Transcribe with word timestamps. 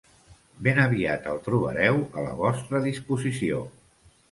Ben 0.67 0.79
aviat 0.83 1.27
el 1.33 1.43
trobareu 1.49 2.01
a 2.21 2.25
la 2.29 2.33
vostra 2.41 2.83
disposició. 2.89 3.63